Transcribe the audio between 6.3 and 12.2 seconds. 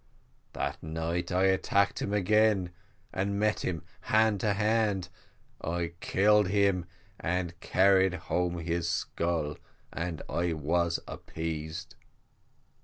him, and carried home his skull, and I was appeased.